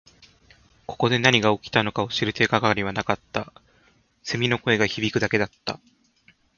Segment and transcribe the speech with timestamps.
[0.87, 3.53] ここで何が起きたのかを知る手がかりはなかった。
[4.23, 5.79] 蝉の声が響くだけだった。